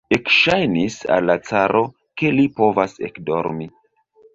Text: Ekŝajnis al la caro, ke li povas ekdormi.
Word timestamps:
Ekŝajnis 0.15 0.97
al 1.17 1.29
la 1.33 1.37
caro, 1.51 1.85
ke 2.23 2.35
li 2.41 2.49
povas 2.59 3.01
ekdormi. 3.13 3.75